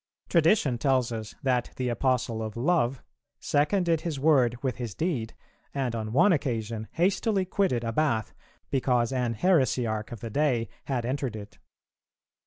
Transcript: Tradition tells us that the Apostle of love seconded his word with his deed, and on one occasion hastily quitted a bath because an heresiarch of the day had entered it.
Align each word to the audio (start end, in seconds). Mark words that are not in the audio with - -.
Tradition 0.29 0.79
tells 0.79 1.11
us 1.11 1.35
that 1.43 1.69
the 1.75 1.87
Apostle 1.89 2.41
of 2.41 2.57
love 2.57 3.03
seconded 3.39 4.01
his 4.01 4.19
word 4.19 4.57
with 4.63 4.77
his 4.77 4.95
deed, 4.95 5.35
and 5.75 5.93
on 5.95 6.11
one 6.11 6.33
occasion 6.33 6.87
hastily 6.93 7.45
quitted 7.45 7.83
a 7.83 7.91
bath 7.91 8.33
because 8.71 9.13
an 9.13 9.35
heresiarch 9.35 10.11
of 10.11 10.19
the 10.21 10.31
day 10.31 10.69
had 10.85 11.05
entered 11.05 11.35
it. 11.35 11.59